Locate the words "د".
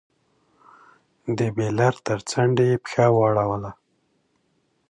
1.37-1.39